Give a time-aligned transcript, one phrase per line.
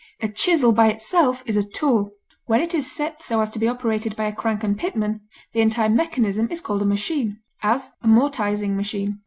[0.19, 2.13] A chisel by itself is a tool;
[2.47, 5.21] when it is set so as to be operated by a crank and pitman,
[5.53, 9.19] the entire mechanism is called a machine; as, a mortising machine.